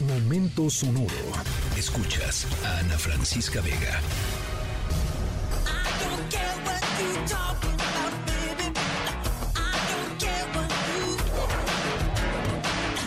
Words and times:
Momento 0.00 0.70
sonoro. 0.70 1.08
Escuchas 1.76 2.46
a 2.64 2.78
Ana 2.78 2.96
Francisca 2.96 3.60
Vega. 3.60 4.00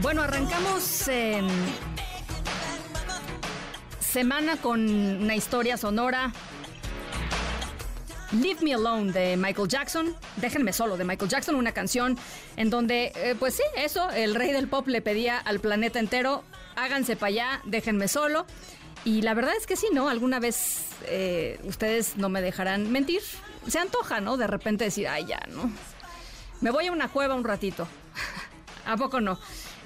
Bueno, 0.00 0.22
arrancamos 0.22 1.08
eh, 1.08 1.42
semana 4.00 4.56
con 4.56 4.80
una 4.88 5.36
historia 5.36 5.76
sonora. 5.76 6.32
Leave 8.32 8.60
Me 8.62 8.72
Alone 8.74 9.12
de 9.12 9.36
Michael 9.36 9.68
Jackson, 9.68 10.14
Déjenme 10.36 10.72
solo 10.72 10.96
de 10.96 11.04
Michael 11.04 11.30
Jackson, 11.30 11.54
una 11.54 11.72
canción 11.72 12.18
en 12.56 12.70
donde, 12.70 13.12
eh, 13.16 13.34
pues 13.38 13.54
sí, 13.54 13.62
eso, 13.76 14.08
el 14.10 14.34
rey 14.34 14.52
del 14.52 14.68
pop 14.68 14.86
le 14.86 15.02
pedía 15.02 15.38
al 15.38 15.60
planeta 15.60 15.98
entero, 15.98 16.44
háganse 16.82 17.16
para 17.16 17.28
allá, 17.28 17.60
déjenme 17.64 18.08
solo. 18.08 18.46
Y 19.04 19.22
la 19.22 19.34
verdad 19.34 19.54
es 19.56 19.66
que 19.66 19.76
sí, 19.76 19.86
¿no? 19.92 20.08
Alguna 20.08 20.40
vez 20.40 20.86
eh, 21.06 21.58
ustedes 21.64 22.16
no 22.16 22.28
me 22.28 22.42
dejarán 22.42 22.90
mentir. 22.90 23.22
Se 23.66 23.78
antoja, 23.78 24.20
¿no? 24.20 24.36
De 24.36 24.46
repente 24.46 24.84
decir, 24.84 25.08
ay, 25.08 25.26
ya, 25.26 25.40
¿no? 25.48 25.70
Me 26.60 26.70
voy 26.70 26.86
a 26.86 26.92
una 26.92 27.08
cueva 27.08 27.34
un 27.34 27.44
ratito. 27.44 27.86
¿A 28.86 28.96
poco 28.96 29.20
no? 29.20 29.38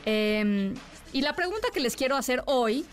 Em, 0.05 0.75
y 1.13 1.21
la 1.21 1.37
pregunta 1.37 1.69
que 1.73 1.81
les 1.81 1.97
quiero 1.97 2.17
hacer 2.17 2.43
hoy 2.47 2.87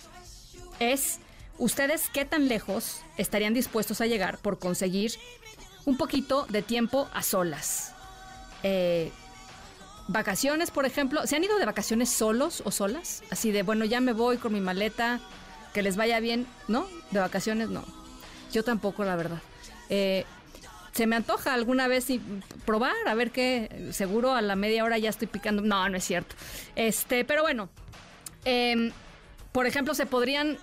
es, 0.80 1.20
¿ustedes 1.58 2.10
qué 2.10 2.26
tan 2.26 2.48
lejos 2.48 3.02
estarían 3.18 3.54
dispuestos 3.54 4.02
a 4.02 4.06
llegar 4.06 4.38
por 4.40 4.60
conseguir 4.60 5.14
un 5.86 5.98
poquito 5.98 6.46
de 6.50 6.62
tiempo 6.62 7.10
a 7.14 7.24
solas? 7.24 7.94
Eh, 8.64 9.12
vacaciones, 10.10 10.72
por 10.72 10.86
ejemplo, 10.86 11.26
¿se 11.28 11.36
han 11.36 11.44
ido 11.44 11.58
de 11.58 11.66
vacaciones 11.66 12.10
solos 12.10 12.62
o 12.66 12.72
solas? 12.72 13.24
Así 13.30 13.52
de, 13.52 13.64
bueno, 13.64 13.86
ya 13.86 14.02
me 14.02 14.12
voy 14.12 14.38
con 14.38 14.52
mi 14.52 14.60
maleta, 14.60 15.20
que 15.74 15.84
les 15.84 15.96
vaya 15.96 16.20
bien, 16.20 16.48
¿no? 16.68 16.88
De 17.12 17.20
vacaciones, 17.20 17.70
no. 17.70 17.86
Yo 18.52 18.64
tampoco, 18.64 19.04
la 19.06 19.16
verdad. 19.16 19.40
Eh, 19.90 20.26
se 20.94 21.06
me 21.06 21.16
antoja 21.16 21.54
alguna 21.54 21.88
vez 21.88 22.08
probar, 22.66 22.96
a 23.06 23.14
ver 23.14 23.32
qué, 23.32 23.90
seguro 23.92 24.34
a 24.34 24.42
la 24.42 24.56
media 24.56 24.84
hora 24.84 24.98
ya 24.98 25.10
estoy 25.10 25.28
picando. 25.28 25.62
No, 25.62 25.88
no 25.88 25.98
es 25.98 26.04
cierto. 26.04 26.36
Este, 26.76 27.24
pero 27.24 27.44
bueno, 27.44 27.70
em, 28.46 28.92
por 29.52 29.68
ejemplo, 29.68 29.94
se 29.94 30.08
podrían, 30.08 30.58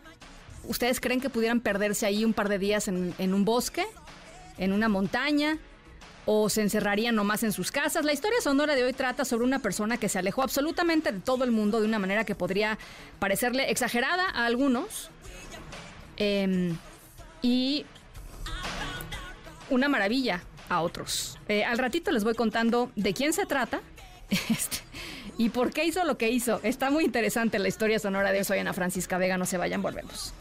¿ustedes 0.65 1.01
creen 1.01 1.21
que 1.21 1.31
pudieran 1.31 1.61
perderse 1.61 2.05
ahí 2.05 2.25
un 2.25 2.35
par 2.35 2.49
de 2.49 2.59
días 2.59 2.89
en 2.89 3.15
un 3.35 3.45
bosque, 3.45 3.87
en 4.59 4.73
una 4.73 4.89
montaña? 4.89 5.59
O 6.27 6.49
se 6.49 6.61
encerrarían 6.61 7.15
nomás 7.15 7.43
en 7.45 7.53
sus 7.53 7.71
casas. 7.71 8.05
La 8.05 8.13
historia 8.13 8.41
sonora 8.43 8.75
de 8.75 8.85
hoy 8.85 8.93
trata 8.93 9.25
sobre 9.25 9.45
una 9.45 9.61
persona 9.61 9.97
que 9.97 10.09
se 10.09 10.19
alejó 10.19 10.43
absolutamente 10.43 11.13
de 11.13 11.21
todo 11.21 11.45
el 11.45 11.53
mundo 11.53 11.81
de 11.81 11.87
una 11.87 11.99
manera 11.99 12.25
que 12.25 12.35
podría 12.35 12.79
parecerle 13.19 13.71
exagerada 13.71 14.29
a 14.29 14.45
algunos. 14.45 15.11
Em, 16.17 16.77
y 17.43 17.87
una 19.71 19.89
maravilla 19.89 20.43
a 20.69 20.83
otros. 20.83 21.39
Eh, 21.49 21.65
al 21.65 21.79
ratito 21.79 22.11
les 22.11 22.25
voy 22.25 22.35
contando 22.35 22.91
de 22.97 23.15
quién 23.15 23.33
se 23.33 23.47
trata 23.47 23.81
este, 24.31 24.79
y 25.39 25.51
por 25.51 25.73
qué 25.73 25.85
hizo 25.85 26.05
lo 26.05 26.19
que 26.19 26.31
hizo. 26.31 26.61
Está 26.65 26.91
muy 26.91 27.05
interesante 27.05 27.59
la 27.59 27.69
historia 27.69 27.99
sonora 27.99 28.33
de. 28.33 28.43
Soy 28.45 28.59
Ana 28.59 28.73
Francisca 28.73 29.19
Vega, 29.19 29.39
no 29.39 29.47
se 29.47 29.59
vayan, 29.59 29.83
volvemos. 29.83 30.33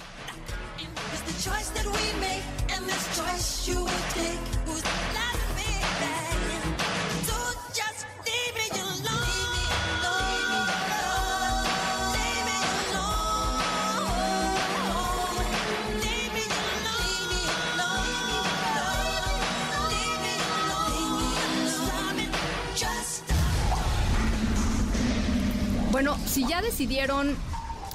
Bueno, 25.95 26.17
si 26.25 26.45
ya 26.45 26.61
decidieron 26.61 27.37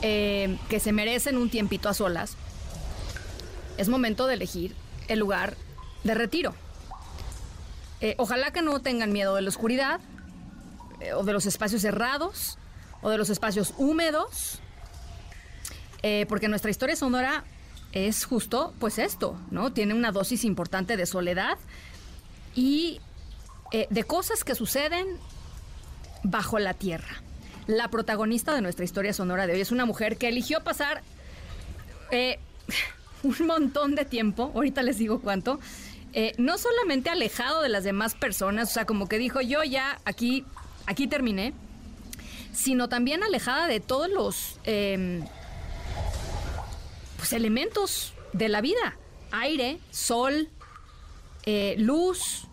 eh, 0.00 0.56
que 0.70 0.80
se 0.80 0.90
merecen 0.90 1.36
un 1.36 1.50
tiempito 1.50 1.86
a 1.90 1.92
solas, 1.92 2.34
es 3.76 3.90
momento 3.90 4.26
de 4.26 4.32
elegir 4.32 4.74
el 5.08 5.18
lugar 5.18 5.54
de 6.02 6.14
retiro. 6.14 6.54
Eh, 8.00 8.14
ojalá 8.16 8.54
que 8.54 8.62
no 8.62 8.80
tengan 8.80 9.12
miedo 9.12 9.34
de 9.34 9.42
la 9.42 9.50
oscuridad, 9.50 10.00
eh, 11.00 11.12
o 11.12 11.24
de 11.24 11.34
los 11.34 11.44
espacios 11.44 11.82
cerrados, 11.82 12.56
o 13.02 13.10
de 13.10 13.18
los 13.18 13.28
espacios 13.28 13.74
húmedos, 13.76 14.60
porque 16.26 16.48
nuestra 16.48 16.70
historia 16.70 16.96
sonora 16.96 17.44
es 17.92 18.24
justo, 18.24 18.72
pues 18.78 18.98
esto, 18.98 19.38
¿no? 19.50 19.74
Tiene 19.74 19.92
una 19.92 20.10
dosis 20.10 20.44
importante 20.44 20.96
de 20.96 21.04
soledad 21.04 21.58
y 22.54 23.02
de 23.90 24.04
cosas 24.04 24.42
que 24.42 24.54
suceden 24.54 25.06
bajo 26.22 26.58
la 26.58 26.72
tierra 26.72 27.22
la 27.70 27.88
protagonista 27.88 28.54
de 28.54 28.60
nuestra 28.60 28.84
historia 28.84 29.12
sonora 29.12 29.46
de 29.46 29.54
hoy. 29.54 29.60
Es 29.60 29.72
una 29.72 29.86
mujer 29.86 30.16
que 30.16 30.28
eligió 30.28 30.62
pasar 30.62 31.02
eh, 32.10 32.38
un 33.22 33.46
montón 33.46 33.94
de 33.94 34.04
tiempo, 34.04 34.52
ahorita 34.54 34.82
les 34.82 34.98
digo 34.98 35.20
cuánto, 35.20 35.60
eh, 36.12 36.34
no 36.38 36.58
solamente 36.58 37.10
alejado 37.10 37.62
de 37.62 37.68
las 37.68 37.84
demás 37.84 38.14
personas, 38.14 38.70
o 38.70 38.72
sea, 38.72 38.84
como 38.84 39.08
que 39.08 39.18
dijo 39.18 39.40
yo 39.40 39.62
ya 39.62 40.00
aquí, 40.04 40.44
aquí 40.86 41.06
terminé, 41.06 41.54
sino 42.52 42.88
también 42.88 43.22
alejada 43.22 43.68
de 43.68 43.78
todos 43.78 44.10
los 44.10 44.58
em, 44.64 45.24
pues, 47.16 47.32
elementos 47.32 48.12
de 48.32 48.48
la 48.48 48.60
vida. 48.60 48.96
Aire, 49.30 49.78
sol, 49.92 50.48
eh, 51.46 51.76
luz, 51.78 52.46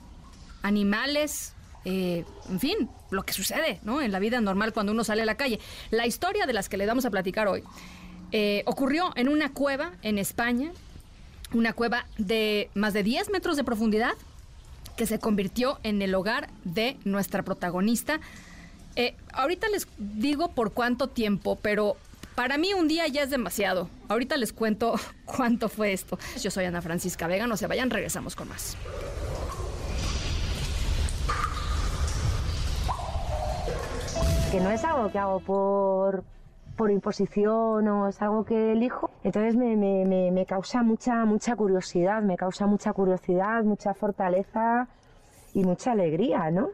animales, 0.61 1.53
en 1.89 2.59
fin, 2.59 2.89
lo 3.11 3.23
que 3.23 3.33
sucede 3.33 3.79
¿no? 3.83 4.01
en 4.01 4.11
la 4.11 4.19
vida 4.19 4.41
normal 4.41 4.73
cuando 4.73 4.91
uno 4.91 5.03
sale 5.03 5.21
a 5.21 5.25
la 5.25 5.35
calle. 5.35 5.59
La 5.89 6.05
historia 6.05 6.45
de 6.45 6.53
las 6.53 6.69
que 6.69 6.77
le 6.77 6.85
vamos 6.85 7.05
a 7.05 7.09
platicar 7.09 7.47
hoy 7.47 7.63
eh, 8.31 8.63
ocurrió 8.65 9.13
en 9.15 9.29
una 9.29 9.53
cueva 9.53 9.93
en 10.01 10.17
España, 10.17 10.71
una 11.53 11.73
cueva 11.73 12.05
de 12.17 12.69
más 12.73 12.93
de 12.93 13.03
10 13.03 13.29
metros 13.29 13.55
de 13.55 13.63
profundidad 13.63 14.13
que 14.97 15.05
se 15.05 15.19
convirtió 15.19 15.79
en 15.83 16.01
el 16.01 16.13
hogar 16.15 16.49
de 16.65 16.97
nuestra 17.05 17.43
protagonista. 17.43 18.19
Eh, 18.95 19.15
ahorita 19.31 19.69
les 19.69 19.87
digo 19.97 20.49
por 20.49 20.73
cuánto 20.73 21.07
tiempo, 21.07 21.57
pero 21.61 21.95
para 22.35 22.57
mí 22.57 22.73
un 22.73 22.87
día 22.87 23.07
ya 23.07 23.23
es 23.23 23.29
demasiado. 23.29 23.89
Ahorita 24.09 24.35
les 24.35 24.51
cuento 24.51 24.99
cuánto 25.25 25.69
fue 25.69 25.93
esto. 25.93 26.19
Yo 26.41 26.51
soy 26.51 26.65
Ana 26.65 26.81
Francisca 26.81 27.27
Vega, 27.27 27.47
no 27.47 27.55
se 27.55 27.67
vayan, 27.67 27.89
regresamos 27.89 28.35
con 28.35 28.49
más. 28.49 28.75
Que 34.51 34.61
no 34.61 34.69
es 34.71 34.83
algo 34.85 35.11
que 35.11 35.19
hago 35.19 35.39
por, 35.41 36.23
por 36.77 36.89
imposición 36.89 37.87
o 37.87 38.07
es 38.07 38.21
algo 38.21 38.45
que 38.45 38.71
elijo. 38.71 39.09
Entonces 39.23 39.55
me, 39.57 39.75
me, 39.75 40.31
me, 40.31 40.45
causa 40.45 40.83
mucha, 40.83 41.25
mucha 41.25 41.55
curiosidad, 41.55 42.21
me 42.21 42.37
causa 42.37 42.65
mucha 42.65 42.93
curiosidad, 42.93 43.63
mucha 43.63 43.93
fortaleza 43.93 44.87
y 45.53 45.63
mucha 45.63 45.91
alegría, 45.91 46.49
¿no? 46.49 46.69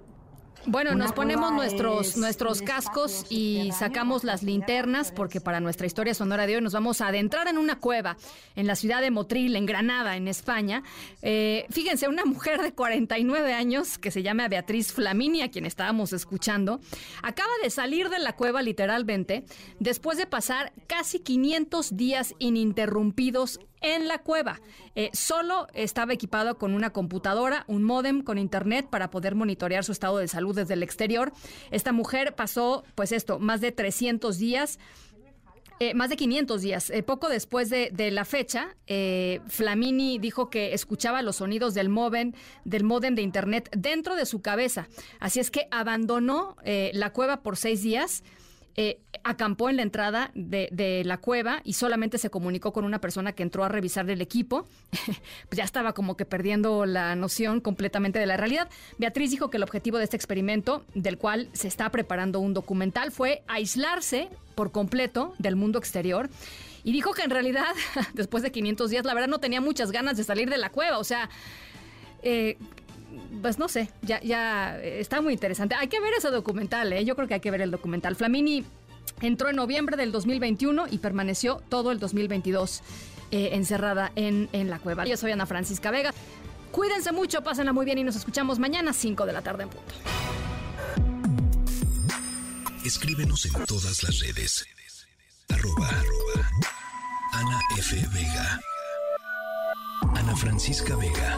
Bueno, 0.65 0.95
nos 0.95 1.11
ponemos 1.11 1.51
nuestros, 1.51 2.15
nuestros 2.15 2.61
cascos 2.61 3.25
y 3.29 3.71
sacamos 3.77 4.23
las 4.23 4.43
linternas 4.43 5.11
porque 5.11 5.41
para 5.41 5.59
nuestra 5.59 5.85
historia 5.87 6.13
sonora 6.13 6.47
de 6.47 6.55
hoy 6.55 6.61
nos 6.61 6.71
vamos 6.71 7.01
a 7.01 7.07
adentrar 7.07 7.49
en 7.49 7.57
una 7.57 7.79
cueva 7.79 8.15
en 8.55 8.65
la 8.65 8.75
ciudad 8.75 9.01
de 9.01 9.11
Motril, 9.11 9.57
en 9.57 9.65
Granada, 9.65 10.15
en 10.15 10.29
España. 10.29 10.81
Eh, 11.21 11.65
fíjense, 11.69 12.07
una 12.07 12.23
mujer 12.23 12.61
de 12.61 12.73
49 12.73 13.53
años 13.53 13.97
que 13.97 14.09
se 14.09 14.23
llama 14.23 14.47
Beatriz 14.47 14.93
Flamini, 14.93 15.41
a 15.41 15.51
quien 15.51 15.65
estábamos 15.65 16.13
escuchando, 16.13 16.79
acaba 17.21 17.51
de 17.61 17.69
salir 17.69 18.09
de 18.09 18.19
la 18.19 18.33
cueva 18.37 18.61
literalmente 18.61 19.43
después 19.79 20.17
de 20.17 20.27
pasar 20.27 20.71
casi 20.87 21.19
500 21.19 21.97
días 21.97 22.35
ininterrumpidos 22.39 23.59
en 23.83 24.07
la 24.07 24.17
cueva. 24.17 24.59
Eh, 24.95 25.11
solo 25.13 25.67
estaba 25.73 26.13
equipado 26.13 26.57
con 26.57 26.73
una 26.73 26.89
computadora, 26.89 27.65
un 27.67 27.83
módem 27.83 28.23
con 28.23 28.39
internet 28.39 28.87
para 28.89 29.11
poder 29.11 29.35
monitorear 29.35 29.83
su 29.83 29.91
estado 29.91 30.17
de 30.17 30.27
salud 30.27 30.55
desde 30.55 30.73
el 30.73 30.81
exterior. 30.81 31.31
Esta 31.69 31.91
mujer 31.91 32.33
pasó, 32.35 32.83
pues 32.95 33.11
esto, 33.11 33.37
más 33.37 33.61
de 33.61 33.71
300 33.71 34.37
días. 34.37 34.79
Eh, 35.79 35.93
más 35.95 36.09
de 36.09 36.15
500 36.15 36.61
días. 36.61 36.89
Eh, 36.91 37.03
poco 37.03 37.29
después 37.29 37.69
de, 37.69 38.11
la 38.11 38.25
fecha, 38.25 38.75
Flamini 39.47 40.17
dijo 40.17 40.49
que 40.49 40.73
escuchaba 40.73 41.21
los 41.23 41.37
sonidos 41.37 41.73
del 41.73 41.89
módem, 41.89 42.31
del 42.63 42.83
módem 42.83 43.15
de 43.15 43.23
internet 43.23 43.69
dentro 43.75 44.15
de 44.15 44.25
su 44.25 44.41
cabeza. 44.41 44.87
Así 45.19 45.39
es 45.39 45.51
que 45.51 45.67
abandonó 45.71 46.55
la 46.63 47.11
cueva 47.11 47.41
por 47.41 47.57
seis 47.57 47.81
días 47.81 48.23
eh, 48.75 48.99
acampó 49.23 49.69
en 49.69 49.77
la 49.77 49.83
entrada 49.83 50.31
de, 50.33 51.03
la 51.05 51.17
cueva 51.17 51.61
y 51.63 51.73
solamente 51.73 52.17
se 52.17 52.29
comunicó 52.29 52.73
con 52.73 52.85
una 52.85 52.99
persona 52.99 53.33
que 53.33 53.43
entró 53.43 53.63
a 53.63 53.69
revisar 53.69 54.09
el 54.09 54.21
equipo. 54.21 54.67
pues 55.49 55.57
ya 55.57 55.63
estaba 55.63 55.93
como 55.93 56.17
que 56.17 56.25
perdiendo 56.25 56.85
la 56.85 57.15
noción 57.15 57.61
completamente 57.61 58.19
de 58.19 58.25
la 58.25 58.35
realidad. 58.35 58.69
Beatriz 58.97 59.31
dijo 59.31 59.49
que 59.49 59.57
el 59.57 59.63
objetivo 59.63 59.97
de 59.97 60.05
este 60.05 60.17
experimento, 60.17 60.83
del 60.95 61.17
cual 61.17 61.49
se 61.53 61.67
está 61.67 61.89
preparando 61.89 62.39
un 62.39 62.53
documental, 62.53 63.11
fue 63.11 63.43
aislarse 63.47 64.29
por 64.55 64.71
completo 64.71 65.35
del 65.37 65.55
mundo 65.55 65.79
exterior. 65.79 66.29
Y 66.83 66.91
dijo 66.91 67.13
que 67.13 67.21
en 67.21 67.29
realidad, 67.29 67.73
después 68.13 68.43
de 68.43 68.51
500 68.51 68.89
días, 68.89 69.05
la 69.05 69.13
verdad 69.13 69.29
no 69.29 69.39
tenía 69.39 69.61
muchas 69.61 69.91
ganas 69.91 70.17
de 70.17 70.23
salir 70.23 70.49
de 70.49 70.57
la 70.57 70.69
cueva. 70.69 70.97
O 70.97 71.03
sea, 71.03 71.29
eh, 72.23 72.57
pues 73.41 73.59
no 73.59 73.67
sé, 73.67 73.89
ya, 74.01 74.21
ya 74.21 74.81
está 74.81 75.21
muy 75.21 75.33
interesante. 75.33 75.75
Hay 75.75 75.87
que 75.87 75.99
ver 75.99 76.13
ese 76.17 76.29
documental, 76.29 76.91
¿eh? 76.93 77.05
yo 77.05 77.15
creo 77.15 77.27
que 77.27 77.35
hay 77.35 77.39
que 77.39 77.51
ver 77.51 77.61
el 77.61 77.71
documental. 77.71 78.15
Flamini 78.15 78.63
entró 79.21 79.49
en 79.49 79.55
noviembre 79.55 79.97
del 79.97 80.11
2021 80.11 80.87
y 80.89 80.97
permaneció 80.99 81.61
todo 81.69 81.91
el 81.91 81.99
2022 81.99 82.81
eh, 83.31 83.49
encerrada 83.53 84.11
en, 84.15 84.49
en 84.53 84.69
la 84.69 84.79
cueva. 84.79 85.05
Yo 85.05 85.17
soy 85.17 85.31
Ana 85.31 85.45
Francisca 85.45 85.91
Vega. 85.91 86.13
Cuídense 86.71 87.11
mucho, 87.11 87.43
pásenla 87.43 87.73
muy 87.73 87.85
bien 87.85 87.99
y 87.99 88.03
nos 88.03 88.15
escuchamos 88.15 88.59
mañana 88.59 88.93
5 88.93 89.25
de 89.25 89.33
la 89.33 89.41
tarde 89.41 89.63
en 89.63 89.69
punto. 89.69 89.93
Escríbenos 92.83 93.45
en 93.45 93.53
todas 93.65 94.03
las 94.03 94.19
redes. 94.19 94.65
Arroba, 95.49 95.89
Ana 97.31 97.59
F. 97.77 97.95
Vega. 98.13 98.59
Ana 100.15 100.35
Francisca 100.35 100.95
Vega. 100.97 101.37